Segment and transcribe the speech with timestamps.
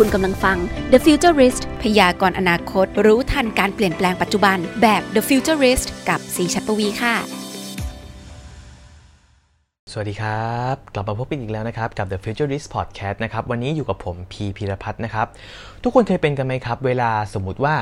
[0.00, 0.58] คุณกำลังฟัง
[0.92, 7.14] The Futurist พยากรณ์อนาคต รู้ทันการเปลี่ยนแปลงปัจจุบัน แบบ The Futurist กับสีชัดปวีค่ะ
[9.92, 15.26] สวัสดีครับ กลับมาพบกันอีกแล้วนะครับ กับ The Futurist Podcast นะครับ วันนี้อยู่กับผมพีพีรพัฒน์นะครับ
[15.82, 17.76] ทุกคนเคยเป็นกันไหมครับ เวลาสมมุติว่า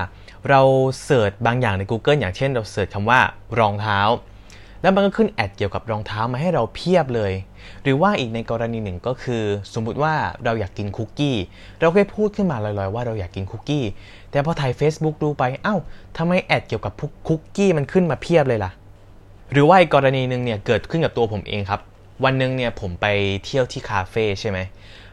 [0.48, 0.60] เรา
[1.04, 3.20] เสิร์ชบางอย่างใน Google อย่างเช่น เราเสิร์ชคำว่า
[3.58, 4.00] รองเท้า
[4.84, 7.32] แล้วมันก็ขึ้นแอดเกี่ยวกับรองเท้ามาให้เราเพียบเลย
[7.82, 9.42] หรือว่าอีกในกรณีหนึ่งก็คือ
[9.74, 10.14] สมมุติว่า
[10.44, 11.36] เราอยากกินคุกกี้
[11.80, 13.84] เราแค่พูดขึ้นมาลอยๆว่าเราอยากกินคุกกี้
[14.30, 15.76] แต่พอถ่าย Facebook ดูไปเอ้า
[16.18, 16.92] ทำไมแอดเกี่ยวกับ
[17.28, 18.70] คุกกี้มันขึ้นมาเพียบเลยล่ะ
[19.52, 21.80] หรือว่าอีกกรณีหนึ่งเนี่ยเกิดขึ้นกับตัวผมเองครับ
[22.24, 23.06] วันหนึ่งเนี่ยผมไป
[23.44, 24.58] เที่ยวที่คาเฟ่ใช่ไหม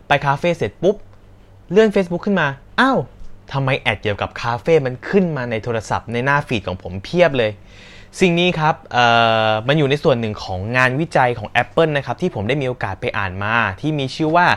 [0.08, 0.96] ไปคาเฟ่เสร็จปุ๊บ
[1.72, 2.48] เลื่อน Facebook ขึ้นมา
[2.80, 3.00] อ้าว
[3.54, 7.52] ทำไม ad เกี่ยวกับคาเฟ่มันขึ้นมาในโทรศัพท์ในหน้า feed ของผมเพียบเลย
[8.20, 8.76] สิ่งนี้ครับ
[9.68, 14.48] มันอยู่ในส่วนหนึ่งของงานวิจัยของ Apple นะครับที่ผมได้มีโอกาสไปอ่านมา ที่มีชื่อว่า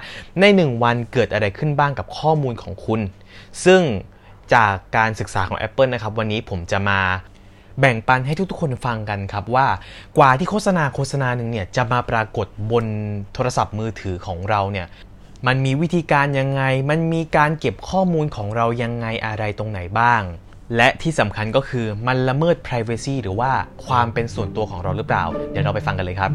[0.40, 3.00] ใน 1 วันเกิดอะไรขึ้นบ้างกับข้อมูลของคุณ
[3.64, 3.82] ซึ่ง
[4.54, 7.00] จากการศึกษาของ Apple นะครับวันนี้ผมจะมา
[7.80, 9.66] แบ่งปันให้ทุกๆคนฟังกันครับว่า
[10.18, 12.84] กว่าที่โฆษณาโฆษณาหนึ่งเนี่ยจะมาปรากฏบน
[13.34, 14.86] โทรศัพท์มือถือของเราเนี่ย
[15.46, 20.22] มันมีวิธีการยังไง มันมีการเก็บข้อมูลของเรายังไงอะไรตรงไหนบ้าง
[20.76, 23.50] และที่สำคัญก็คือมันละเมิด Privacy หรือว่า
[23.86, 26.30] ความเป็นส่วนตัวของเราหรือเปล่า เดี๋ยวเราไปฟังกันเลยครับ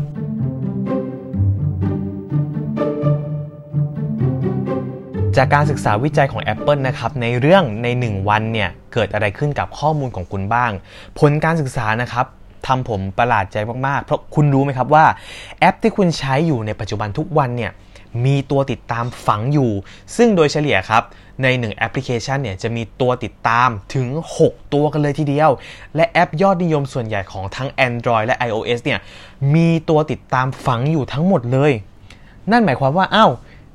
[5.38, 10.72] จากการศึกษาวิจัยของ Apple นะครับในเรื่องใน 1 วันเนี่ยเกิดอะไรขึ้นกับข้อมูลของคุณบ้าง
[11.20, 12.26] ผลการศึกษานะครับ
[12.68, 13.58] ทำผมประหลาดใจ
[13.88, 15.06] มากๆ เพราะคุณรู้ไหมครับว่า
[15.60, 17.72] แอปที่คุณใช้อยู่ในปัจจุบันทุกวันเนี่ย
[18.26, 19.72] มีตัวติดตามฝังอยู่
[20.18, 21.04] ซึ่งโดยเฉลี่ยครับ
[21.44, 24.08] ใน1แอปพลิเคชันเนี่ยจะมีตัวติดตามถึง
[24.42, 25.52] 6 ตัวกันเลยทีเดียว
[25.96, 29.00] และแอปยอดนิยมส่วนใหญ่ของทั้ง Android และ iOS เนี่ย
[29.56, 31.72] มีตัวติดตามฝังอยู่ทั้งหมดเลย
[32.52, 33.32] นั่นหมายความว่าอ้าว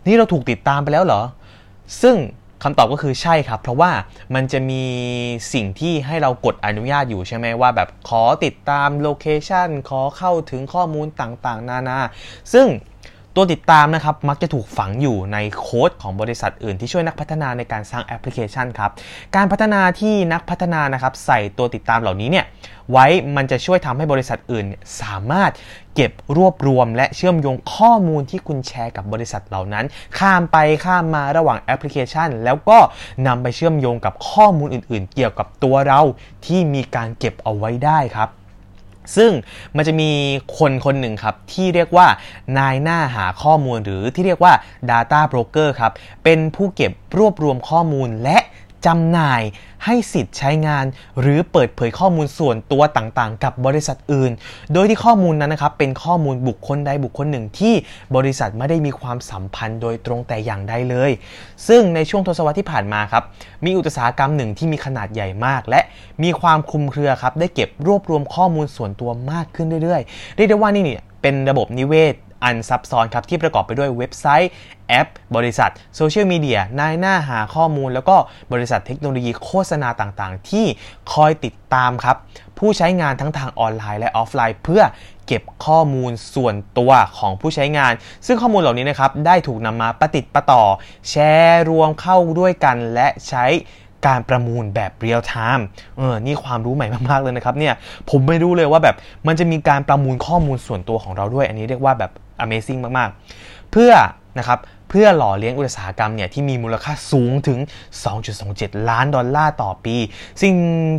[0.06, 1.22] นี่เราถูกติดตามไปแล้วเหรอ
[2.02, 2.16] ซึ่ง
[2.62, 3.90] คำตอบก็คือใช่ครับ เพราะว่า
[4.34, 4.82] มันจะมี
[5.52, 11.98] สิ่งที่ให้เรากดอนุญาตอยู่ใช่ไหมว่าแบบขอติดตาม location ขอเข้าถึงข้อมูลต่างๆ นานา
[12.52, 12.66] ซึ่ง
[13.36, 18.90] ตัวติดตามนะครับมักจะถูกฝังอยู่ในโค้ดของบริษัทอื่นที่ช่วยนักพัฒนาในการสร้างแอปพลิเคชันครับ
[19.36, 22.46] การพัฒนาที่นักพัฒนานะครับใส่ตัวติดตามเหล่านี้เนี่ย
[22.92, 23.06] ไว้
[23.36, 24.66] มันจะช่วยทำให้บริษัทอื่น
[25.00, 25.52] สามารถ
[25.94, 29.84] เก็บรวบรวม และเชื่อมโยงข้อมูลที่คุณแชร์กับบริษัทเหล่านั้น
[30.18, 32.78] ข้ามไปข้ามมาระหว่างแอปพลิเคชัน แล้วก็
[33.26, 36.00] นำไปเชื่อมโยงกับข้อมูลอื่น ๆ เกี่ยวกับตัวเรา
[36.46, 38.30] ที่มีการเก็บเอาไว้ได้ครับ
[39.16, 39.30] ซึ่ง
[39.76, 40.10] มันจะมี
[40.58, 42.06] คนคนหนึ่งครับ ที่เรียกว่า
[42.58, 44.52] นายหน้าหาข้อมูลหรือที่เรียกว่า
[44.90, 45.92] Data Broker ครับ
[46.24, 48.38] เป็นผู้เก็บรวบรวมข้อมูลและ
[48.86, 49.42] จำหน่าย
[49.84, 50.84] ให้สิทธิ์ใช้งาน
[51.20, 54.32] หรือเปิดเผยข้อมูลส่วนตัวต่างๆ กับบริษัทอื่น
[54.72, 57.74] โดยที่ข้อมูลนั้นนะครับเป็นข้อมูลบุคคลใดบุคคลหนึ่งที่
[58.16, 61.10] บริษัทไม่ได้มีความสัมพันธ์โดยตรงแต่อย่างใดเลย
[61.68, 63.24] ซึ่งในช่วงทศวรรษที่ผ่านมาครับ
[63.64, 65.80] มีอุตสาหกรรมหนึ่งที่มีขนาดใหญ่มาก และ
[66.22, 72.14] มีความคลุมเครือครับได้เก็บรวบรวมข้อมูลส่วนตัวมากขึ้นเรื่อยๆเรียกได้ว่านี่เนี่ย เป็นระบบนิเวศ
[72.44, 74.50] อันซับซ้อนครับที่ประกอบไปด้วยเว็บไซต์
[74.88, 78.16] แอป บริษัทโซเชียลมีเดียนายหน้าค้าข้อมูล แล้วก็
[78.52, 80.66] บริษัทเทคโนโลยีโฆษณาต่างๆ ที่
[81.12, 82.16] คอยติดตามครับ
[82.58, 84.82] ผู้ใช้งานทั้งทางออนไลน์และออฟไลน์ เพื่อ
[85.26, 87.92] เก็บข้อมูลส่วนตัวของผู้ใช้งาน
[88.26, 90.62] ซึ่งข้อมูลเหล่านี้นะครับได้ถูกนำมาประติดประต่อ
[91.10, 93.44] แชร์รวมเข้าด้วยกันและใช้
[94.06, 95.66] การประมูลแบบเรียลไทม์
[95.96, 97.74] เออนี่ความรู้ใหม่มากๆเลยนะครับเนี่ย
[98.10, 102.10] ผมไม่รู้เลยว่าแบบมันจะมีการประมูลข้อมูลส่วนตัวของเราด้วย อันนี้เรียกว่าแบบ
[102.44, 103.92] Amazing มากๆ เพื่อ
[104.38, 104.58] นะครับ
[104.94, 107.58] เพื่อหล่อเลี้ยงอุตสาหกรรมเนี่ยที่มีมูลค่าสูงถึง
[108.24, 109.96] 2.27 ล้านดอลลาร์ต่อปี
[110.42, 110.54] สิ่ง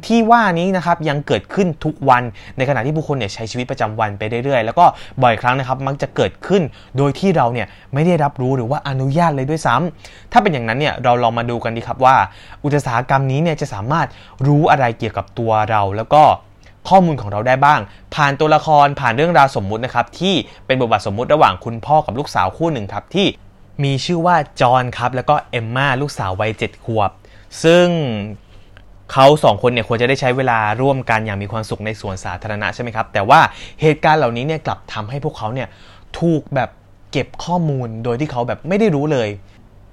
[0.07, 2.23] ที่ว่านี้นะครับยังเกิดขึ้นทุกวัน
[2.57, 4.85] ในขณะที่ผู้คนเนี่ยใช้ชีวิตประจำวันไปเรื่อยๆ แล้วก็
[5.21, 6.61] บ่อยครั้งนะครับมักจะเกิดขึ้น
[6.97, 12.15] โดยที่เราเนี่ยไม่ได้รับรู้หรือว่าอนุญาตเลยด้วยซ้ำถ้าเป็นอย่างนั้นเนี่ยเราลองมาดูกันดีครับว่า
[12.63, 14.07] อุตสาหกรรมนี้เนี่ยจะสามารถ
[14.47, 16.23] รู้อะไรเกี่ยวกับตัวเราแล้วก็
[16.89, 17.79] ข้อมูลของเราได้บ้าง
[18.15, 20.35] ผ่านตัวละครผ่านเรื่องราวสมมุตินะครับที่
[20.65, 23.27] เป็นบทบาทสมมุติระหว่างคุณพ่อกับลูกสาวคู่หนึ่งครับที่
[23.83, 27.11] มีชื่อว่าจอห์นครับ แล้วก็เอมมาลูกสาววัยเจ็ดขวบ
[27.63, 27.87] ซึ่ง
[29.11, 33.39] เขาสองคนเนี่ยควรจะได้ใช้เวลาร่วมกันอย่างมีความสุขในสวนสาธารณะใช่ไหมครับ แต่ว่า
[33.81, 35.67] เหตุการณ์เหล่านี้เนี่ยกลับทำให้พวกเขาเนี่ย
[36.19, 36.69] ถูกแบบ
[37.11, 39.29] เก็บข้อมูลโดยที่เขาแบบไม่ได้รู้เลย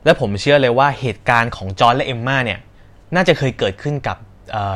[0.05, 2.59] และผมเชื่อเลยว่าเหตุการณ์ของจอห์นและเอมมาเนี่ย
[3.15, 4.17] น่าจะเคยเกิดขึ้นกับ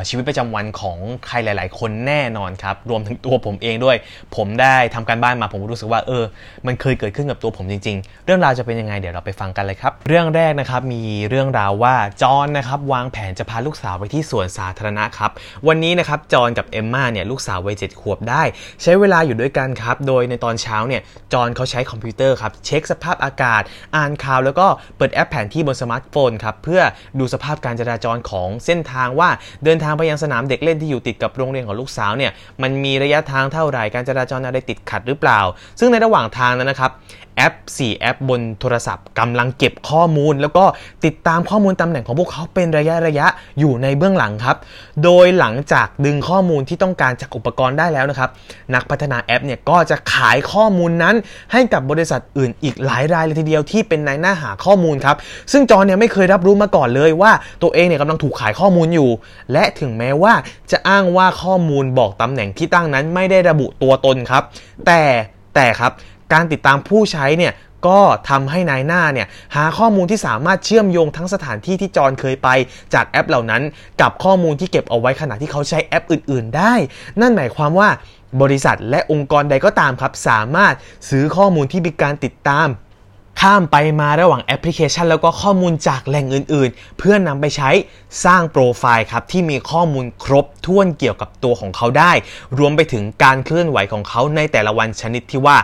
[0.07, 0.97] ชีวิตประจำวันของ
[1.27, 3.97] ใครหลาย ๆ คนแน่นอนครับ รวมถึงตัวผมเองด้วย
[4.35, 6.23] ผมได้ทำการบ้านมาผมรู้สึกว่าเออ
[6.67, 15.31] มันเคยเกิดขึ้นกับตัวผมจริง ๆ เรื่องราวจะเป็นยังไงเดี๋ยวเราไปฟังกันเลยครับ เรื่องแรกนะครับมีเรื่องราวว่าจอนนะครับวางแผนจะพาลูกสาวไปที่สวนสาธารณะครับ
[15.67, 18.43] วันนี้นะครับจอนกับเอมมาเนี่ยลูกสาววัยเจ็ดขวบได้
[18.81, 21.01] ใช้เวลาอยู่ด้วยกันครับ โดยในตอนเช้าเนี่ย
[21.33, 23.61] จอนเขาใช้คอมพิวเตอร์ครับเช็คสภาพอากาศ
[23.95, 26.81] อ่านข่าวแล้วก็เปิดแอปแผนที่บนสมาร์ทโฟนครับเพื่อ
[27.19, 29.29] ดูสภาพการจราจรของเส้นทางว่า
[29.67, 32.31] เดินทางไปยังสนามเด็กเล่นที่อยู่ติดกับโรงเรียนของลูกสาวเนี่ย
[32.61, 35.39] มันมีระยะทางเท่าไหร่การจราจรอะไรติดขัดหรือเปล่า
[35.79, 36.91] ซึ่งในระหว่างทางนั้นนะครับ
[37.37, 40.65] แอป 4 แอปบนโทรศัพท์กำลังเก็บข้อมูล แล้วก็
[41.05, 43.27] ติดตามข้อมูลตำแหน่งของพวกเขาเป็นระยะระยะ
[43.59, 44.57] อยู่ในเบื้องหลังครับ
[45.03, 48.29] โดยหลังจากดึงข้อมูลที่ต้องการจากอุปกรณ์ได้แล้วนะครับ
[48.73, 51.15] นักพัฒนาแอปเนี่ยก็จะขายข้อมูลนั้น
[51.51, 55.15] ให้กับบริษัทอื่นอีกหลายรายเลยทีเดียวที่เป็นนายหน้าหาข้อมูลครับ
[55.51, 57.31] ซึ่งจอเนี่ยไม่เคยรับรู้มาก่อนเลยว่า
[57.63, 59.09] ตัวเองเนี่ยกำลังถูกขายข้อมูลอยู่
[59.53, 60.33] และถึงแม้ว่า
[60.71, 64.43] จะอ้างว่าข้อมูลบอกตำแหน่งที่ตั้งนั้นไม่ได้ระบุตัวตนครับ
[64.87, 65.01] แต่
[65.55, 65.93] แต่ครับ
[66.33, 67.53] การติดตามผู้ใช้เนี่ย
[67.87, 72.49] ก็ทำให้นายหน้าเนี่ยหาข้อมูลที่สามารถเชื่อมโยงทั้งสถานที่ที่จอนเคยไป
[72.93, 73.61] จากแอปเหล่านั้น
[74.01, 76.73] กับข้อมูลที่เก็บเอาไว้ขณะที่เขาใช้แอปอื่น ๆ ได้
[77.21, 77.89] นั่นหมายความว่า
[78.41, 80.73] บริษัทและองค์กรใดก็ตามครับ สามารถ
[81.09, 82.67] ซื้อข้อมูลที่มีการติดตาม
[83.41, 87.69] ข้ามไปมาระหว่างแอปพลิเคชัน แล้วก็ข้อมูลจากแหล่งอื่น ๆ เพื่อนนำไปใช้
[88.25, 92.11] สร้างโปรไฟล์ครับที่มีข้อมูลครบถ้วนเกี่ยวกับตัวของเขาได้
[92.57, 95.57] รวมไปถึงการเคลื่อนไหวของเขาในแต่ละวันชนิดที่ว่า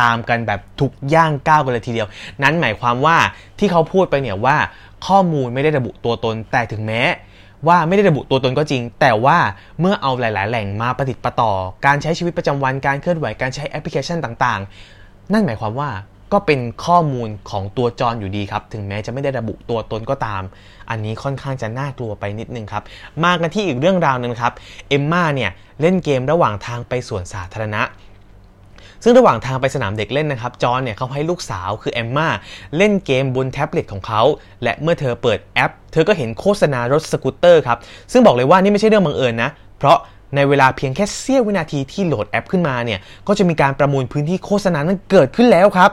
[0.00, 2.08] ตามกันแบบทุกย่างก้าวกันเลยทีเดียว
[2.42, 3.16] นั้นหมายความว่า
[3.58, 4.56] ที่เขาพูดไปเนี่ยว่า
[5.06, 7.02] ข้อมูลไม่ได้ระบุตัวตน แต่ถึงแม้
[7.68, 9.38] ว่าไม่ได้ระบุตัวตนก็จริง แต่ว่า
[9.80, 11.52] เมื่อเอาหลาย ๆ แหล่งมาประติดประต่อ
[11.86, 15.90] การใช้ชีวิตประจำวันการเคลื่อนไหวการใช้แอปพลิเคชันต่างๆ นั่นหมายความว่า
[16.32, 20.42] ก็เป็นข้อมูลของตัวจรอยู่ดีครับ ถึงแม้จะไม่ได้ระบุตัวตนก็ตาม
[20.90, 22.82] อันนี้ค่อนข้างจะน่ากลัวไปนิดนึงครับ
[23.24, 24.52] มากันที่อีกเรื่องราวนึงครับ
[24.88, 25.50] เอมมาเนี่ย
[25.80, 27.82] เล่นเกมระหว่างทางไปสวนสาธารณะ
[29.04, 32.28] ซึ่งระหว่างทางไปสนามเด็กเล่นนะครับ จอนเนี่ยเขาให้ลูกสาวคือแอมมา
[32.76, 34.22] เล่นเกมบนแท็บเล็ตของเขา
[34.62, 37.78] และเมื่อเธอเปิดแอป เธอก็เห็นโฆษณารถสกูตเตอร์ครับ
[38.12, 39.98] ซึ่งบอกเลยว่านี่ไม่ใช่เรื่องบังเอิญนะ เพราะ
[40.34, 45.90] ในเวลาเพียงแค่เสี้ยววินาทีที่โหลดแอปขึ้นมาเนี่ย ก็จะมีการประมูลพื้นที่โฆษณานั้นเกิดขึ้นแล้วครับ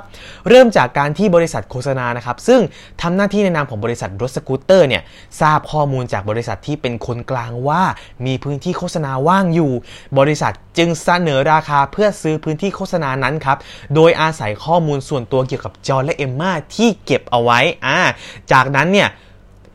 [0.49, 2.61] เริ่มจากการที่บริษัทโฆษณานะครับ ซึ่ง
[3.01, 5.03] ทำหน้าที่ในนามของบริษัทรถสกูตเตอร์เนี่ย
[5.41, 7.83] ทราบข้อมูลจากบริษัทที่เป็นคนกลางว่า
[8.25, 9.71] มีพื้นที่โฆษณาว่างอยู่
[10.19, 13.57] บริษัทจึงเสนอราคาเพื่อซื้อพื้นที่โฆษณานั้นครับ
[13.95, 17.99] โดยอาศัยข้อมูลส่วนตัวเกี่ยวกับจอและเอมมาที่เก็บเอาไว้อ่า
[18.51, 19.09] จากนั้นเนี่ย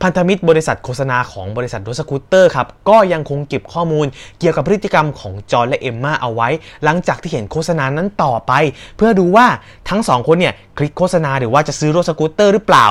[0.03, 4.07] พันธมิตรบริษัทโฆษณาของบริษัทรถสกูตเตอร์ครับก็ยังคงเก็บข้อมูล
[4.39, 6.49] เกี่ยวกับพฤติกรรมของจอห์นและเอมมาเอาไว้
[6.83, 8.53] หลังจากที่เห็นโฆษณานั้นต่อไป
[8.97, 9.47] เพื่อดูว่า
[9.89, 12.87] ทั้งสองคนเนี่ยคลิกโฆษณาหรือว่าจะซื้อรถสกูตเตอร์หรือเปล่า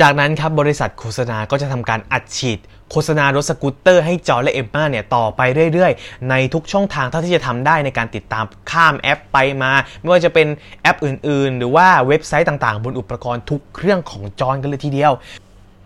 [0.00, 2.58] จากนั้นครับบริษัทโฆษณาก็จะทำการอัดฉีด
[2.90, 5.40] โฆษณารถสกูตเตอร์ให้จอนและเอมมาเนี่ยต่อไป
[5.72, 9.70] เรื่อยๆ ในทุกช่องทางเท่าที่จะทำได้ในการติดตามข้ามแอปไปมา
[10.00, 10.46] ไม่ว่าจะเป็น
[10.82, 15.12] แอปอื่นๆ หรือว่าเว็บไซต์ต่างๆ บนอุปกรณ์ทุกเครื่องของจอนกันเลยทีเดียว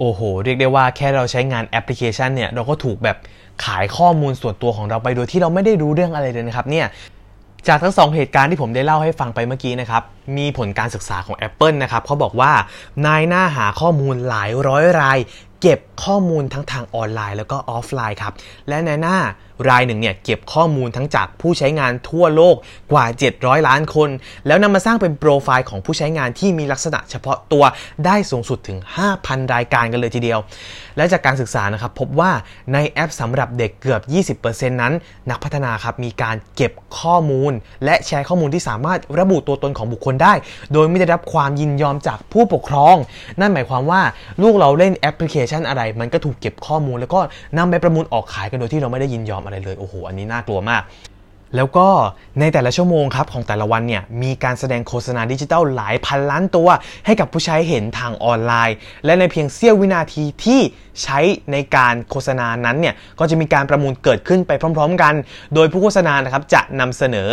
[0.00, 3.16] โอ้โห เรียกได้ว่าแค่เราใช้งานแอปพลิเคชันเนี่ยเราก็ถูกแบบ
[3.64, 6.86] ขายข้อมูลส่วนตัวของเราไปโดยที่เราไม่ได้รู้เรื่องอะไรเลยนะครับเนี่ย
[7.68, 10.02] จากทั้งสองเหตุการณ์ที่ผมได้เล่าให้ฟังไปเมื่อกี้นะครับ
[10.36, 12.52] มีผลการศึกษาของ Apple นะครับเขาบอกว่า
[13.06, 15.18] นายหน้าหาข้อมูลหลายร้อยราย
[15.60, 18.34] เก็บข้อมูลทั้งทางออนไลน์แล้วก็ออฟไลน์ครับ
[18.68, 19.16] และในหน้า
[19.68, 22.56] รายหนึ่งเนี่ยเก็บข้อมูลทั้งจากผู้ใช้งานทั่วโลก
[22.92, 23.04] กว่า
[23.36, 24.08] 700 ล้านคน
[24.46, 27.64] แล้วนำมาสร้างเป็นโปรไฟล์ของผู้ใช้งานที่มีลักษณะเฉพาะตัว
[28.04, 28.78] ได้สูงสุดถึง
[29.16, 30.38] 5,000 รายการกันเลยทีเดียว
[30.96, 32.32] และจากการศึกษานะครับพบว่า
[32.72, 34.00] ในแอปสำหรับเด็กเกือบ
[34.40, 34.92] 20%นั้น
[35.30, 37.52] นักพัฒนาครับมีการเก็บข้อมูล
[37.84, 40.34] และแชร์ข้อมูลที่สามารถระบุตัวตนของบุคคลได้
[40.72, 42.96] โดยไม่ได้รับความยินยอมจากผู้ปกครอง
[43.40, 44.02] นั่นหมายความว่า
[44.42, 47.20] ลูกเราเล่นแอปพลิเคชันอะไร มันก็ถูกเก็บข้อมูล แล้วก็
[47.58, 50.84] นำไปประมูลออกขายกันโดยที่เราไม่ได้ยินยอมอะไรเลยโอ้โหอันนี้น่ากลัวมาก
[51.56, 51.88] แล้วก็
[52.40, 56.68] ในแต่ละชั่วโมงครับของแต่ละวันเนี่ยมีการแสดงโฆษณาดิจิทัลหลายพันล้านตัว
[57.06, 60.60] ให้กับผู้ใช้เห็นทางออนไลน์ และในเพียงเสี้ยววินาทีที่
[61.02, 61.18] ใช้
[61.52, 65.14] ในการโฆษณานั้นเนี่ยก็จะมีการประมูลเกิดขึ้นไปพร้อม ๆ กัน
[65.54, 67.28] โดยผู้โฆษณานะครับจะนำเสนอ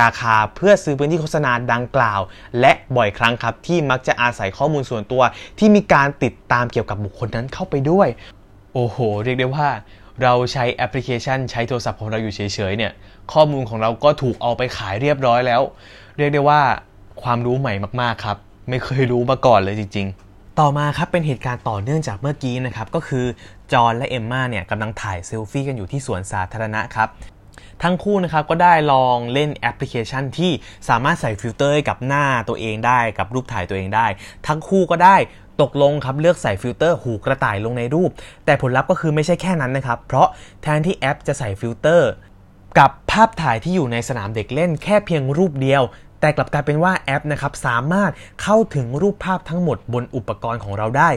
[0.00, 2.20] ราคาเพื่อซื้อพื้นที่โฆษณาดังกล่าว
[2.60, 5.22] และบ่อยครั้งครับที่มักจะอาศัยข้อมูลส่วนตัว
[5.58, 8.08] ที่มีการติดตามเกี่ยวกับบุคคลนั้นเข้าไปด้วย
[8.74, 9.68] โอ้โห เรียกได้ว่า
[10.22, 12.92] เราใช้แอปพลิเคชัน ใช้โทรศัพท์ของเราอยู่เฉยๆเนี่ย
[13.32, 15.62] ข้อมูลของเราก็ถูกเอาไปขายเรียบร้อยแล้ว
[16.16, 16.60] เรียกได้ว่า
[17.22, 18.36] ความรู้ใหม่มากๆครับ
[18.68, 23.24] ไม่เคยรู้มาก่อนเลยจริง ๆ ต่อมาครับเป็นเหตุการณ์ต่อเนื่องจากเมื่อกี้นะครับก็คือ
[23.72, 27.08] จอห์นและเอมมาเนี่ยกำลังถ่ายเซลฟี่กันอยู่ที่สวนสาธารณะครับ
[27.82, 30.52] ทั้งคู่นะครับก็ได้ลองเล่นแอปพลิเคชันที่
[30.88, 34.06] สามารถใส่ฟิลเตอร์กับหน้าตัวเองได้กับรูปถ่ายตัวเองได้
[34.46, 35.16] ทั้งคู่ก็ได้
[35.62, 38.10] ตกลงครับเลือกใส่ฟิลเตอร์หูกระต่ายลงในรูป
[38.44, 40.28] แต่ผลลัพธ์ก็คือไม่ใช่แค่นั้นนะครับ เพราะ
[40.62, 42.10] แทนที่แอปจะใส่ฟิลเตอร์
[42.78, 45.82] กับภาพถ่ายที่อยู่ในสนามเด็กเล่นแค่เพียงรูปเดียว
[46.20, 48.12] แต่กลับกลายเป็นว่าแอปนะครับสามารถ
[48.42, 51.10] เข้าถึงรูปภาพทั้งหมดบนอุปกรณ์ของเราได้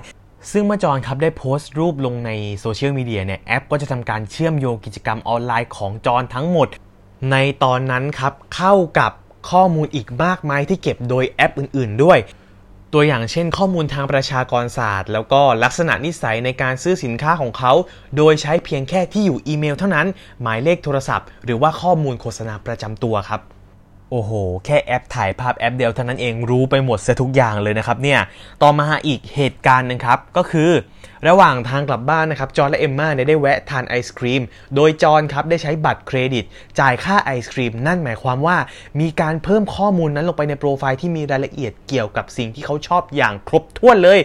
[0.52, 6.68] ซึ่งเมื่อจอนครับได้โพสต์รูปลงในโซเชียลมีเดียเนี่ยแอปก็จะทำการเชื่อมโยงกิจกรรมออนไลน์ของจอนทั้งหมด
[7.32, 9.12] ในตอนนั้นครับเข้ากับ
[9.50, 12.18] ข้อมูลอีกมากมายที่เก็บโดยแอปอื่น ๆ ด้วย
[12.94, 17.74] ตัวอย่างเช่นข้อมูลทางประชากรศาสตร์ แล้วก็ลักษณะนิสัยในการซื้อสินค้าของเขา
[18.18, 20.08] โดยใช้เพียงแค่ที่อยู่อีเมลเท่านั้น
[20.42, 23.42] หมายเลขโทรศัพท์ หรือว่าข้อมูลโฆษณาประจำตัวครับ
[24.14, 24.32] โอ้โห
[24.66, 28.20] แค่แอปถ่ายภาพแอปเดียวเท่านั้นเองรู้ไปหมดเสียทุกอย่างเลยนะครับเนี่ย
[28.64, 30.72] ต่อมาอีกเหตุการณ์นึงครับ ก็คือ
[31.28, 34.42] ระหว่างทางกลับบ้านนะครับ จอห์นและเอมมาเนี่ยได้แวะทานไอศครีม
[34.76, 36.46] โดยจอห์นครับได้ใช้บัตรเครดิต
[36.80, 38.58] จ่ายค่าไอศครีม นั่นหมายความว่า
[39.00, 44.20] มีการเพิ่มข้อมูลนั้นลงไปในโปรไฟล์ที่มีรายละเอียดเกี่ยวกับสิ่งที่เขาชอบอย่างครบถ้วนเลย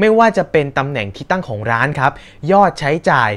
[0.00, 2.12] ไม่ว่าจะเป็นตำแหน่งที่ตั้งของร้านครับ
[2.52, 3.30] ยอดใช้จ่าย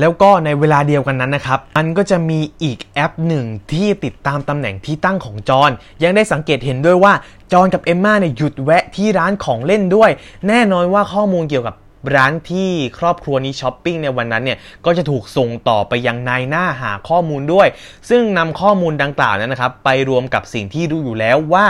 [0.00, 5.70] แล้วก็ในเวลาเดียวกันนั้นนะครับ มันก็จะมีอีกแอปหนึ่งที่ติดตามตำแหน่งที่ตั้งของจอน
[6.02, 7.12] ยังได้สังเกตเห็นด้วยว่า
[7.52, 10.10] จอนกับเอมมาเนี่ยหยุดแวะที่ร้านของเล่นด้วย
[10.48, 11.76] แน่นอนว่าข้อมูลเกี่ยวกับ
[12.16, 17.68] ร้านที่ครอบครัวนี้ช้อปปิ้งในวันนั้นเนี่ยก็จะถูกส่งต่อไปยังนายหน้าหาข้อมูลด้วย
[18.10, 21.66] ซึ่งนำข้อมูลดังกล่าวนั้นนะครับ ไปรวมกับสิ่งที่รู้อยู่แล้วว่า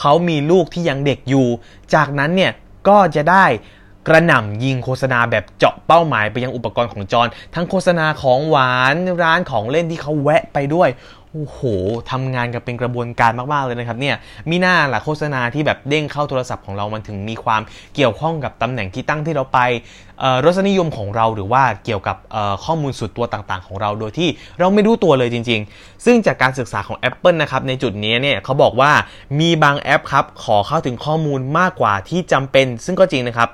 [0.00, 1.46] เขามีลูกที่ยังเด็กอยู่
[1.94, 2.52] จากนั้นเนี่ย
[2.88, 3.44] ก็จะได้
[4.08, 10.90] กระหน่ำยิงโฆษณาแบบเจาะเป้าหมายไปยังอุปกรณ์ของจอนทั้งโฆษณาของหวานร้านของเล่นที่เขาแวะไปด้วย
[11.36, 11.60] โอ้โห
[12.10, 14.16] ทำงานกันเป็นกระบวนการมาก ๆ เลยนะครับเนี่ย
[14.50, 17.62] มีหน้าล่ะโฆษณาที่แบบเด้งเข้าโทรศัพท์ของเรามันถึงมีความ
[17.94, 19.58] เกี่ยวข้องกับตำแหน่งที่ตั้งที่เราไป
[20.44, 22.16] รสนิยมของเราหรือว่าเกี่ยวกับ
[22.64, 28.92] ข้อมูลส่วนตัวต่างๆ ของเราโดยที่เราไม่รู้ตัวเลยจริง ๆ ซึ่งจากการศึกษาของ Apple นะครับในจุดนี้เนี่ยเขาบอกว่า
[29.40, 33.50] มีบางแอปครับขอเข้าถึงข้อมูลมากกว่าที่จำเป็น ซึ่งก็จริงนะครับ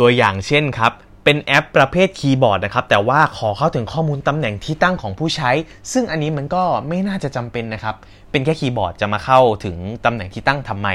[0.00, 0.92] ตัวอย่างเช่นครับ
[1.24, 5.50] เป็นแอปประเภทคีย์บอร์ดนะครับแต่ว่าขอเข้าถึงข้อมูลตำแหน่งที่ตั้งของผู้ใช้
[5.92, 7.96] ซึ่งอันนี้มันก็ไม่น่าจะจำเป็นนะครับ
[8.30, 10.88] เป็นแค่คีย์บอร์ดจะมาเข้าถึงตำแหน่งที่ตั้งทำไม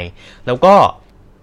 [0.45, 0.75] แล้วก็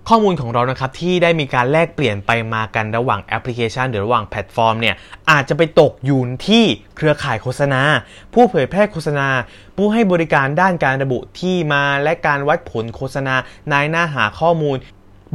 [0.09, 4.95] ข้อมูลของเรานะครับที่ได้มีการแลกเปลี่ยนไปมากันระหว่างแอปพลิเคชัน หรือระหว่างแพลตฟอร์มเนี่ย
[5.31, 6.64] อาจจะไปตกอยู่ที่
[6.97, 7.81] เครือข่ายโฆษณา
[8.35, 9.28] ผู้เผยแพร่โฆษณา
[9.76, 13.35] ผู้ให้บริการด้านการระบุที่มาและการวัดผลโฆษณา
[13.73, 14.76] นายหน้าหาข้อมูล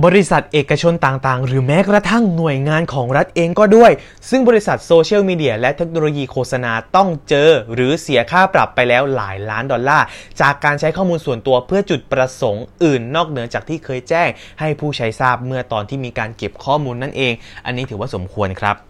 [0.05, 3.91] บริษัทเอกชนต่างๆ หรือแม้กระทั่งหน่วยงานของรัฐเองก็ด้วย
[4.29, 10.05] ซึ่งบริษัทโซเชียลมีเดียและเทคโนโลยีโฆษณาต้องเจอ หรือเสียค่าปรับไปแล้วหลายล้านดอลลาร์
[10.41, 17.33] จากการใช้ข้อมูลส่วนตัวเพื่อจุดประสงค์อื่นนอกเหนือจากที่เคยแจ้ง ให้ผู้ใช้ทราบเมื่อตอนที่มีการเก็บข้อมูลนั่นเอง
[17.65, 18.86] อันนี้ถือว่าสมควรครับ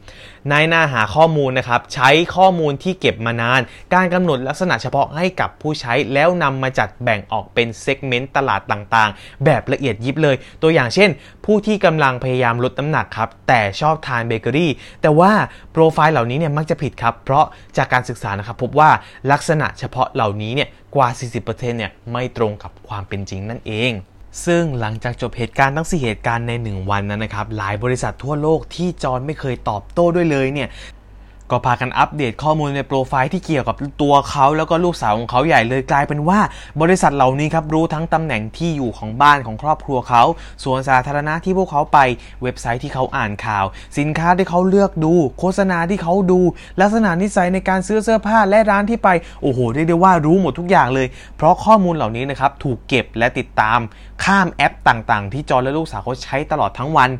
[0.52, 3.62] นายหน้าหาข้อมูลนะครับ ใช้ข้อมูลที่เก็บมานาน
[3.94, 11.10] การกำหนดลักษณะเฉพาะให้กับผู้ใช้แล้วนำมาจัดแบ่งออกเป็นเซกเมนต์ตลาดต่างๆ แบบละเอียดยิบเลย ตัวอย่างเช่น
[11.46, 14.72] ผู้ที่กำลังพยายามลดน้ำหนักครับ แต่ชอบทานเบเกอรี่
[15.02, 15.32] แต่ว่า
[15.72, 17.46] โปรไฟล์เหล่านี้เนี่ยมักจะผิดครับ เพราะ
[17.78, 18.90] จากการศึกษานะครับพบว่า
[19.32, 21.08] ลักษณะเฉพาะเหล่านี้เนี่ยกว่า
[21.40, 23.94] 40%เนี่ยไม่ตรงกับความเป็นจริงนั่นเอง
[24.46, 30.70] ซึ่งหลังจากจบเหตุการณ์ทั้ง 4 เหตุการณ์ใน 1 วันนั้นนะครับ หลายบริษัททั่วโลกที่จอนไม่เคยตอบโต้ด้วยเลยเนี่ย
[31.52, 36.40] ก็พากันอัปเดตข้อมูลในโปรไฟล์ที่เกี่ยวกับตัวเขาแล้วก็ลูกสาวของเขาใหญ่เลยกลายเป็นว่า
[36.82, 40.24] บริษัทเหล่านี้ครับรู้ทั้งตำแหน่งที่อยู่ของบ้านของครอบครัวเขา
[40.64, 42.00] ส่วนสาธารณะที่พวกเขาไป
[42.44, 43.66] เว็บไซต์ที่เขาอ่านข่าว
[43.98, 46.40] สินค้าที่เขาเลือกดู โฆษณาที่เขาดู
[46.82, 49.10] ลักษณะนิสัยในการซื้อเสื้อผ้าและร้านที่ไป
[49.42, 53.80] โอ้โหเรียกได้ว่ารู้หมดทุกอย่างเลย เพราะข้อมูลเหล่านี้นะครับถูกเก็บและติดตาม
[54.24, 57.12] ข้ามแอปต่างๆ ที่จอและลูกสาวเขาใช้ตลอดทั้งวัน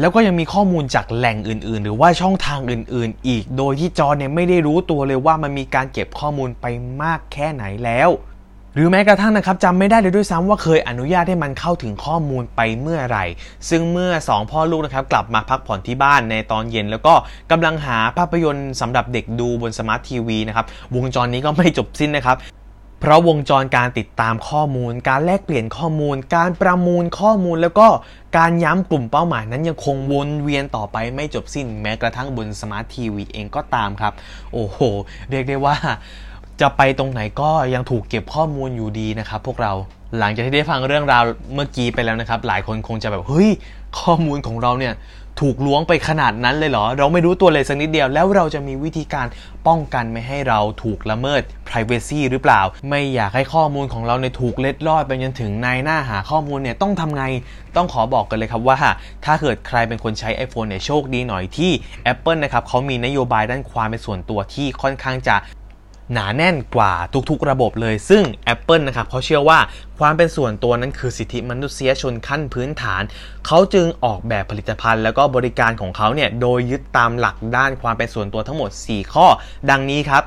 [0.00, 6.66] แล้วก็ยังมีข้อมูลจากแหล่งอื่น ๆ หรือว่าช่องทางอื่น ๆ อีก โดยที่จอเนี่ยไม่ได้รู้ตัวเลยว่ามันมีการเก็บข้อมูลไป
[7.02, 8.10] มากแค่ไหนแล้ว
[8.74, 13.24] หรือแม้กระทั่งนะครับจำไม่ได้เลยด้วยซ้ำว่าเคยอนุญาตให้มันเข้าถึงข้อมูลไปเมื่อไหร่
[13.68, 17.14] ซึ่งเมื่อ 2 พ่อลูกนะครับกลับมาพักผ่อนที่บ้านในตอนเย็น แล้วก็
[17.50, 22.36] กำลังหาภาพยนตร์สำหรับเด็กดูบนสมาร์ททีวีนะครับวงจรนี้ก็ไม่จบสิ้นนะครับ
[23.00, 27.88] เพราะวงจรการติดตามข้อมูล การแลกเปลี่ยนข้อมูล การประมูลข้อมูล แล้วก็
[28.38, 34.12] การย้ำกลุ่มเป้าหมายนั้นยังคงวนเวียนต่อไปไม่จบสิ้นแม้กระทั่งบนสมาร์ททีวีเองก็ตามครับ
[34.52, 34.78] โอ้โห
[35.30, 35.76] เรียกได้ว่า
[36.60, 39.72] จะไปตรงไหนก็ยังถูกเก็บข้อมูลอยู่ดีนะครับพวกเรา
[40.18, 41.24] หลังจากที่ได้ฟังเรื่องราว
[41.54, 43.50] เมื่อกี้ไปแล้วนะครับ หลายคนคงจะแบบเฮ้ย
[44.00, 44.94] ข้อมูลของเราเนี่ย
[45.40, 49.26] ถูกล้วงไปขนาดนั้นเลยเหรอ เราไม่รู้ตัวเลยสักนิดเดียว แล้วเราจะมีวิธีการ
[49.66, 57.24] ป้องกันไม่ให้เราถูกละเมิด Privacy หรือเปล่า ไม่อยากให้ข้อมูลของเราในถูกเล็ดลอดไปจนถึงนายหน้าหาข้อมูลเนี่ยต้องทำไง
[57.76, 58.76] ต้องขอบอกกันเลยครับว่า
[59.24, 61.70] ถ้าเกิดใครเป็นคนใช้ iPhone เนี่ยโชคดีหน่อยที่
[62.12, 65.36] Apple นะครับเขามีนโยบายด้านความเป็นส่วนตัวที่ค่อนข้างจะ
[66.12, 66.92] หนาแน่นกว่า
[67.30, 68.22] ทุกๆระบบเลย ซึ่ง
[68.54, 69.58] Apple นะครับเขาเชื่อว่า
[69.98, 73.02] ความเป็นส่วนตัวนั้นคือสิทธิมนุษยชนขั้นพื้นฐาน
[73.46, 79.26] เขาจึงออกแบบผลิตภัณฑ์ แล้วก็บริการของเขาเนี่ยโดยยึดตามหลักด้านความเป็นส่วนตัวทั้งหมด 4 ข้อ
[79.70, 80.24] ดังนี้ครับ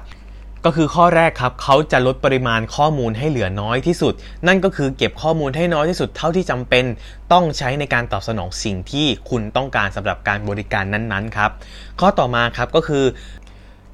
[0.66, 4.14] ก็คือข้อแรกครับเขาจะลดปริมาณข้อมูลให้เหลือน้อยที่สุด
[4.48, 6.86] นั่นก็คือเก็บข้อมูลให้น้อยที่สุดเท่าที่จำเป็น
[7.34, 11.52] ต้องใช้ในการตอบสนองสิ่งที่คุณต้องการสำหรับการบริการนั้นๆครับ
[12.00, 13.04] ข้อต่อมาครับก็คือ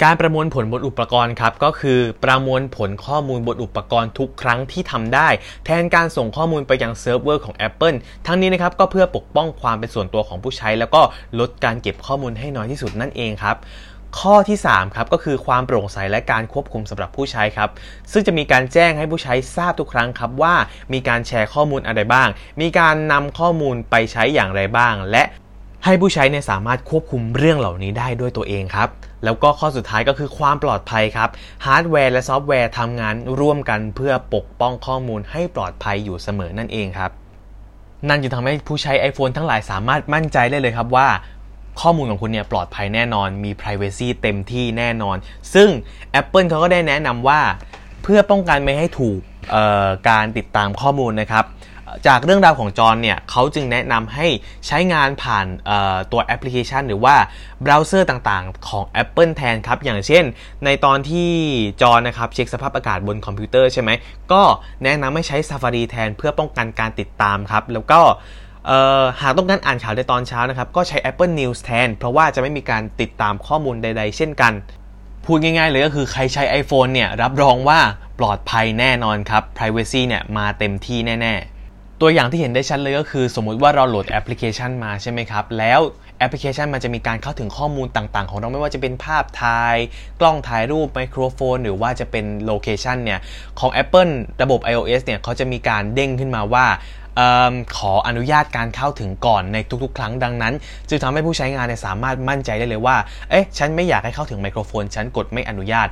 [0.03, 5.27] การประมวลผลบนอุปกรณ์ครับก็คือประมวลผลข้อมูลบนอุปกรณ์ทุกครั้งที่ทำได้
[5.65, 11.01] แทนการส่งข้อมูลไปยังเซิร์ฟเวอร์ของ Apple ทั้งนี้นะครับก็เพื่อปกป้องความเป็นส่วนตัวของผู้ใช้ แล้วก็
[11.39, 13.55] ลดการเก็บข้อมูลให้น้อยที่สุดนั่นเองครับ
[14.19, 17.69] ข้อที่3ครับก็คือความโปร่งใสและการควบคุมสำหรับผู้ใช้ครับ
[18.11, 20.55] ซึ่งจะมีการแจ้งให้ผู้ใช้ทราบทุกครั้งครับว่า
[20.93, 22.27] มีการแชร์ข้อมูลอะไรบ้าง
[22.61, 25.23] มีการนำข้อมูลไปใช้อย่างไรบ้าง และ
[25.85, 28.89] ให้ผู้ใช้เนี่ยสามารถควบคุมเรื่องเหล่านี้ได้ด้วยตัวเองครับ
[29.25, 31.29] แล้วก็ข้อสุดท้ายก็คือความปลอดภัยครับ
[31.65, 37.11] ฮาร์ดแวร์และซอฟต์แวร์ทำงานร่วมกันเพื่อปกป้องข้อมูลให้ปลอดภัยอยู่เสมอนั่นเองครับ
[38.09, 41.07] นั่นจะทำให้ผู้ใช้ iPhone ทั้งหลายสามารถมั่นใจได้เลยครับว่า
[41.81, 45.17] ข้อมูลของคุณเนี่ยปลอดภัยแน่นอน มี Privacy เต็มที่แน่นอน
[45.53, 45.69] ซึ่ง
[46.19, 47.41] Apple เขาก็ได้แนะนำว่า
[48.03, 49.19] เพื่อป้องกันไม่ให้ถูก
[50.09, 51.45] การติดตามข้อมูลนะครับ
[52.07, 54.27] จากเรื่องราวของจอนเนี่ยเขาจึงแนะนำให้
[54.67, 55.45] ใช้งานผ่าน
[56.11, 57.15] ตัวแอปพลิเคชัน หรือว่า
[57.61, 60.23] เบราว์เซอร์ต่างๆ ของ Apple แทนครับ อย่างเช่น
[60.65, 61.31] ในตอนที่
[61.81, 63.89] จอนนะครับเช็คสภาพอากาศบนคอมพิวเตอร์ใช่ไหม
[64.31, 64.41] ก็
[64.83, 68.01] แนะนำให้ใช้ Safari แทนเพื่อป้องกันการติดตามครับ แล้วก็
[69.21, 74.53] หากต้องการอ่านข่าวในตอนเช้านะครับ ก็ใช้ Apple News แทน เพราะว่าจะไม่มีการติดตามข้อมูลใด ๆ เช่นกัน
[75.25, 77.79] พูดง่าย ๆ เลยก็คือใครใช้ iPhone เนี่ยรับรองว่า
[78.19, 81.54] ปลอดภัยแน่นอนครับ Privacy เนี่ยมาเต็มที่แน่ ๆ
[82.01, 85.79] ตัวอย่างที่เห็นได้ชัดเลยก็คือ สมมุติว่าเราโหลดแอปพลิเคชันมาใช่ไหมครับ แล้ว
[86.19, 89.77] แอปพลิเคชันมันจะมีการเข้าถึงข้อมูลต่างๆ ของเราไม่ว่าจะเป็นภาพถ่าย
[90.19, 93.19] กล้องถ่ายรูปไมโครโฟน หรือว่าจะเป็น location เนี่ย
[93.59, 94.11] ของ Apple
[94.41, 96.65] ระบบ iOS เนี่ยเขาจะมีการเด้งขึ้นมาว่า
[97.77, 100.53] ขออนุญาตการเข้าถึงก่อนในทุกๆ ครั้งดังนั้น
[100.89, 102.97] จึงทำให้ผู้ใช้งานเนี่ยสามารถมั่นใจได้เลยว่า
[103.29, 105.87] เอ๊ะ ฉันไม่อยากให้เข้าถึงไมโครโฟน ฉันกดไม่อนุญาต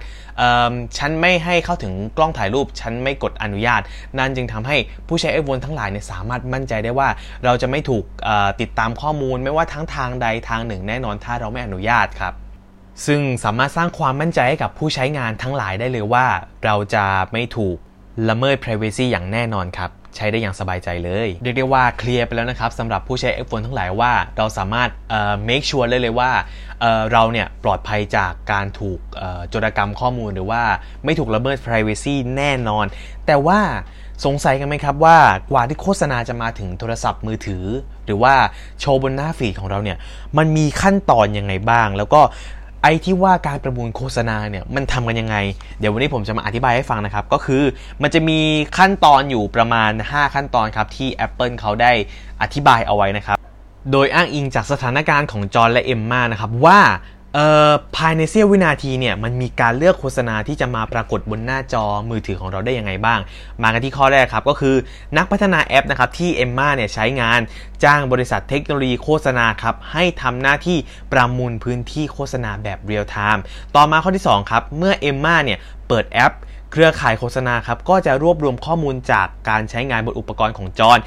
[0.97, 3.81] ฉันไม่ให้เข้าถึงกล้องถ่ายรูป ฉันไม่กดอนุญาต
[4.19, 4.77] นั่นจึงทำให้
[5.07, 7.09] ผู้ใช้ไอโฟนทั้งหลายเนี่ยสามารถมั่นใจได้ว่า
[7.45, 8.03] เราจะไม่ถูก
[8.61, 12.33] ติดตามข้อมูล ไม่ว่าทั้งทางใดทางหนึ่ง แน่นอนถ้าเราไม่อนุญาตครับ
[13.05, 16.25] ซึ่งสามารถสร้างความมั่นใจให้กับผู้ใช้งานทั้งหลายได้เลยว่า
[16.65, 17.77] เราจะไม่ถูก
[18.29, 26.31] ละเมิด privacy อย่างแน่นอนครับ ใช้ได้อย่างสบายใจเลย เรียกได้ว่าเคลียร์ไปแล้วนะครับสำหรับผู้ใช้ iPhone ทั้งหลายว่าเราสามารถเอ่อ make sure เลยเลยว่า
[26.81, 28.99] เอ่อเราเนี่ยปลอดภัยจากการถูก
[29.49, 30.63] โจรกรรมข้อมูลหรือว่า
[31.05, 32.85] ไม่ถูกละเมิด privacy แน่นอน
[33.25, 33.59] แต่ว่า
[34.25, 35.17] สงสัยกันไหมครับว่า
[35.51, 37.65] กว่าที่โฆษณาจะมาถึงโทรศัพท์มือถือ
[38.05, 38.33] หรือว่า
[38.79, 39.97] โชว์บนหน้าฟีดของเราเนี่ย
[40.37, 42.21] มันมีขั้นตอนยังไงบ้าง แล้วก็
[42.83, 45.35] ไอ้ที่ว่าการประมูลโฆษณาเนี่ยมันทำกันยังไง
[45.79, 47.63] เดี๋ยววันนี้ผมจะมาอธิบายให้ฟังนะครับ ก็คือ
[48.01, 48.39] มันจะมี
[48.77, 51.91] ขั้นตอนอยู่ประมาณ 5 ขั้นตอนครับ ที่ Apple เขาได้
[52.41, 53.37] อธิบายเอาไว้นะครับ
[53.91, 56.79] โดยอ้างอิงจากสถานการณ์ของจอห์นและเอมมานะครับว่า
[57.95, 63.19] ภายในเสี้ยววินาทีเนี่ยมันมีการเลือกโฆษณาที่จะมาปรากฏบนหน้าจอมือถือของเราได้ยังไงบ้าง
[63.63, 64.75] มากันที่ข้อแรกครับก็คือ
[65.17, 67.39] นักพัฒนาแอปนะครับที่เอ็มมาเนี่ยใช้งาน
[67.83, 70.77] จ้างบริษัทเทคโนโลยีโฆษณาครับให้ทำหน้าที่
[71.11, 73.43] ประมูลพื้นที่โฆษณาแบบเรียลไทม์
[73.75, 76.33] ต่อมาข้อที่ 2 ครับเมื่อเอ็มมาเนี่ยเปิดแอป
[76.71, 80.99] เครือข่ายโฆษณาครับก็จะรวบรวมข้อมูลจากการใช้งานบนอุปกรณ์ของจอน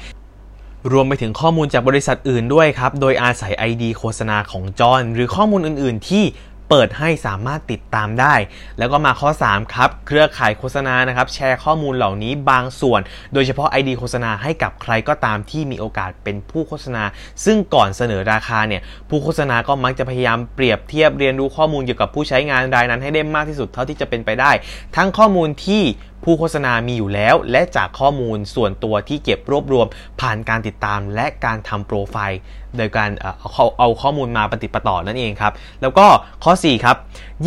[0.91, 6.25] รวมไปถึงข้อมูลจากบริษัทอื่นด้วยครับ โดยอาศัย ID โฆษณาของจอห์นหรือข้อมูลอื่น ๆ ที่
[6.69, 8.35] เปิดให้สามารถติดตามได้
[8.77, 13.01] แล้วก็มาข้อ 3 ครับ เครือข่ายโฆษณานะครับ แชร์ข้อมูลเหล่านี้บางส่วน
[13.33, 17.03] โดยเฉพาะ ID โฆษณาให้กับใครก็ตามที่มีโอกาสเป็นผู้โฆษณา
[17.45, 24.51] ซึ่งก่อนเสนอราคาเนี่ย ผู้โฆษณาก็มักจะพยายามเปรียบเทียบเรียนรู้ข้อมูลเกี่ยวกับผู้ใช้งานรายนั้นให้ได้มากที่สุดเท่าที่จะเป็นไปได้
[24.95, 25.83] ทั้งข้อมูลที่
[26.23, 29.87] ผู้โฆษณามีอยู่แล้ว และจากข้อมูลส่วนตัวที่เก็บรวบรวม
[30.21, 32.39] ผ่านการติดตามและการทำโปรไฟล์
[32.77, 36.05] โดยการเอาเอาข้อมูลมาปฏิปต่อนั่นเองครับ แล้วก็
[36.43, 36.95] ข้อ 4 ครับ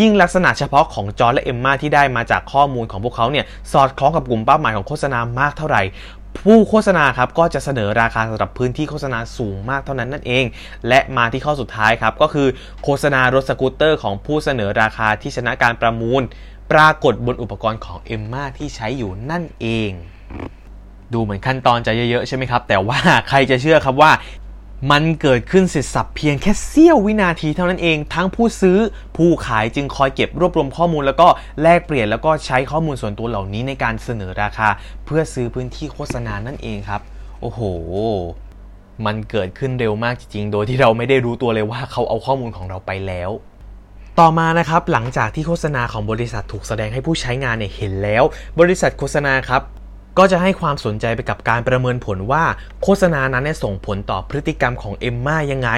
[0.00, 5.82] ยิ่งลักษณะเฉพาะของจอร์และเอมมาที่ได้มาจากข้อมูลของพวกเขาเนี่ยสอดคล้องกับกลุ่มเป้าหมายของโฆษณามากเท่าไหร่
[6.40, 10.44] ผู้โฆษณาครับก็จะเสนอราคาสำหรับพื้นที่โฆษณาสูงมากเท่านั้นนั่นเอง
[10.88, 12.48] และมาที่ข้อสุดท้ายครับก็คือ
[12.82, 16.22] โฆษณารถสกูตเตอร์ของผู้เสนอราคาที่ชนะการประมูล
[16.72, 19.90] ปรากฏบนอุปกรณ์ของเอมมาที่ใช้อยู่นั่นเอง
[21.12, 24.12] ดูเหมือนขั้นตอนจะเยอะๆใช่ไหมครับ แต่ว่าใครจะเชื่อครับว่า
[24.90, 28.78] มันเกิดขึ้นเสร็จสับเพียงแค่เสี้ยววินาทีเท่านั้นเอง ทั้งผู้ซื้อ
[29.16, 31.28] ผู้ขายจึงคอยเก็บรวบรวมข้อมูล แล้วก็
[31.62, 34.68] แลกเปลี่ยนแล้วก็ใช้ข้อมูลส่วนตัวเหล่านี้ในการเสนอราคา
[35.04, 37.00] เพื่อซื้อพื้นที่โฆษณานั่นเองครับ
[37.40, 37.60] โอ้โห
[39.06, 43.30] มันเกิดขึ้นเร็วมากจริงๆ โดยที่เราไม่ได้รู้ตัวเลยว่าเขาเอาข้อมูลของเราไปแล้ว
[44.20, 48.24] ต่อมานะครับหลังจากที่โฆษณาของบริษัทถูกแสดงให้ผู้ใช้งานเนี่ยเห็นแล้ว
[48.60, 49.62] บริษัทโฆษณาครับ
[50.18, 52.44] ก็จะให้ความสนใจไปกับการประเมินผลว่า
[52.82, 55.70] โฆษณานั้นส่งผลต่อพฤติกรรมของเอมม่ายังไง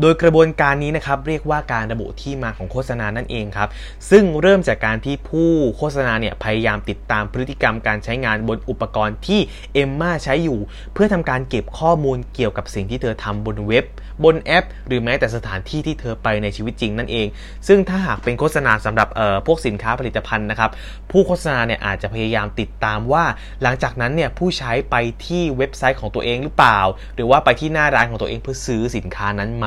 [0.00, 3.68] โดยกระบวนการนี้นะครับเรียกว่าการระบุที่มาของโฆษณานั่นเองครับ
[4.10, 9.40] ซึ่งเริ่มจากการที่ผู้โฆษณาเนี่ยพยายามติดตามพฤติกรรมการใช้งานบนอุปกรณ์ที่
[9.74, 10.58] เอมม่าใช้อยู่
[10.94, 13.86] เพื่อทำการเก็บข้อมูลเกี่ยวกับสิ่งที่เธอทำบนเว็บ
[14.24, 17.26] บนแอป หรือแม้แต่สถานที่ที่เธอไปในชีวิตจริงนั่นเอง
[17.68, 20.70] ซึ่งถ้าหากเป็นโฆษณาสำหรับเอ่อพวกสินค้าผลิตภัณฑ์นะครับ
[21.10, 23.24] ผู้โฆษณาเนี่ยอาจจะพยายามติดตามว่า
[23.62, 24.94] หลังจากนั้นเนี่ยผู้ใช้ไป
[25.26, 26.80] ที่เว็บไซต์ของตัวเองหรือเปล่า
[27.14, 29.66] หรือว่าไปที่หน้าร้านของตัวเองเพื่อซื้อสินค้านั้นไหม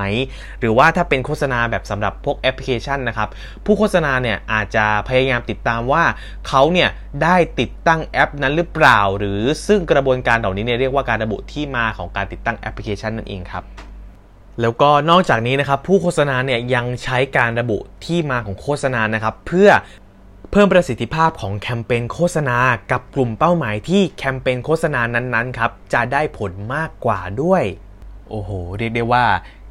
[0.60, 3.30] หรือว่าถ้าเป็นโฆษณาแบบสำหรับพวกแอปพลิเคชันนะครับ
[3.66, 6.04] ผู้โฆษณาเนี่ยอาจจะพยายามติดตามว่า
[6.48, 6.90] เขาเนี่ย
[7.24, 13.66] ได้ติดตั้งแอปนั้นหรือเปล่า หรือซึ่งกระบวนการเหล่านี้เนี่ยเรียกว่าการระบุที่มาของการติดตั้งแอปพลิเคชันนั่นเองครับ
[14.62, 19.70] แล้วก็นอกจากนี้นะครับผู้โฆษณาเนี่ยยังใช้การระบุที่มาของโฆษณานะครับเพื่อ
[20.50, 22.58] เพิ่มประสิทธิภาพของแคมเปญโฆษณา
[22.92, 27.64] กับกลุ่มเป้าหมายที่แคมเปญโฆษณานั้นๆครับจะได้ผลมากกว่าด้วย
[28.30, 29.26] โอ้โห เรียกได้ว่า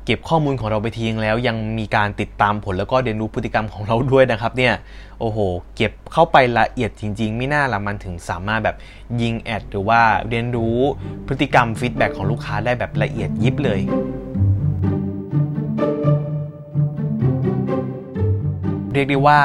[0.05, 4.75] เก็บข้อมูลของเราไปทีงแล้วยังมีการติดตามผลแล้วก็เรียนรู้พฤติกรรมของเราด้วยนะครับเนี่ย
[5.21, 5.39] โอ้โห
[5.77, 8.77] เก็บเข้าไปละเอียดจริงๆ ไม่น่าละมันถึงสามารถแบบ
[9.21, 10.79] ยิงแอดหรือว่าเรียนรู้
[11.27, 13.81] พฤติกรรมฟีดแบ็ของลูกค้าได้แบบละเอียดยิบเลย
[18.93, 19.41] เรียกได้ว่า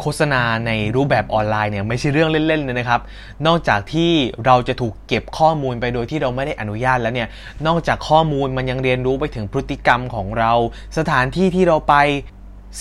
[0.00, 3.00] โฆษณาในรูปแบบออนไลน์เนี่ยไม่ใช่เรื่องเล่นๆเลยนะครับ
[3.46, 4.10] นอกจากที่
[4.46, 7.28] เราจะถูกเก็บข้อมูลไปโดยที่เราไม่ได้อนุญาตแล้วเนี่ย
[7.66, 10.52] นอกจากข้อมูลมันยังเรียนรู้ไปถึงพฤติกรรมของเรา
[10.98, 11.94] สถานที่ที่เราไป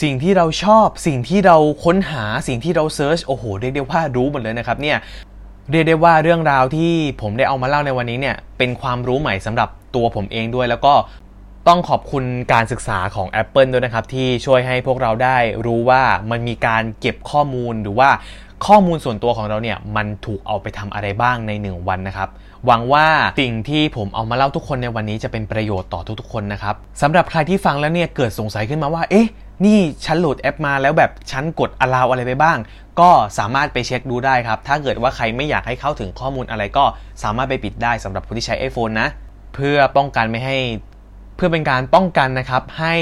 [0.01, 4.97] สิ่งที่เราชอบ สิ่งที่เราค้นหาสิ่งที่เราเซิร์ชโอ้โหเรียกได้ว่ารู้หมดเลยนะครับเนี่ย
[5.71, 10.93] เรียกได้ว่าเรื่องราวที่ผมได้เอามาเล่าในวันนี้เนี่ยเป็นความรู้ใหม่สำหรับตัวผมเองด้วย แล้วก็
[11.69, 18.09] ต้องขอบคุณการศึกษาของ Apple ด้วยนะครับ ที่ช่วยให้พวกเราได้รู้ว่ามันมีการเก็บข้อมูลหรือว่า
[18.67, 22.29] ข้อมูลส่วนตัวของเราเนี่ยมันถูกเอาไปทำอะไรบ้างใน 1 วันนะครับ
[22.65, 23.07] หวังว่า
[23.41, 29.27] สิ่งที่ผมเอามาเล่าทุกคนในวันนี้จะเป็นประโยชน์ต่อทุกๆคนนะครับสำหรับใครที่ฟังแล้วเนี่ยเกิดสงสัยขึ้นมาว่า เอ๊ะ
[29.65, 32.57] นี่ฉันโหลดแอปมาแล้วแบบฉันกด allow อะไรไปบ้าง
[32.99, 36.85] ก็สามารถไปเช็คดูได้ครับ ถ้าเกิดว่าใครไม่อยากให้เข้าถึงข้อมูลอะไรก็
[37.23, 39.09] สามารถไปปิดได้สำหรับคนที่ใช้ iPhone นะ
[39.55, 40.57] เพื่อป้องกันไม่ให้
[41.39, 42.95] พื่อเป็นการป้องกันนะครับให้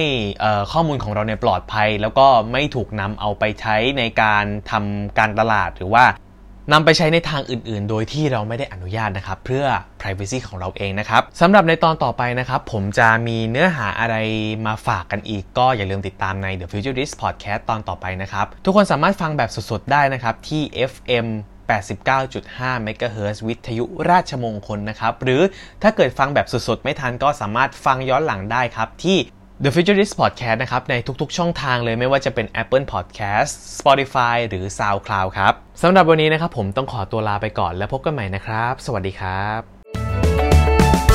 [0.71, 6.05] ข้อมูลของเราเนี่ยปลอดภัย แล้วก็ไม่ถูกนำเอาไปใช้ในการทำการตลาดหรือว่า
[6.73, 9.65] นำไปใช้ในทางอื่นๆ โดยที่เราไม่ได้อนุญาตนะครับ เพื่อ
[10.01, 14.15] Privacy ของเราเองนะครับสำหรับในตอนต่อไปนะครับ ผมจะมีเนื้อหาอะไร
[14.65, 21.27] มาฝากกันอีก ก็อย่าลืมติดตามใน The Futurist Podcast ตอนต่อไปนะครับ ทุกคนสามารถฟังแบบสดๆ ได้นะครับ ที่ FM
[21.67, 25.41] 89.5 MHz วิทยุราชมงคลนะครับ หรือ
[25.83, 29.17] ถ้าเกิดฟังแบบสดๆ ไม่ทันก็สามารถฟังย้อนหลังได้ครับ ที่
[29.63, 39.76] The Futurist Podcast นะครับ ในทุกๆ ช่องทางเลยไม่ว่าจะเป็น Apple Podcast Spotify หรือ SoundCloud ครับสำหรับวันนี้นะครับผมต้องขอตัวลาไปก่อนแล้วพบกันใหม่นะครับ สวัสดีครับ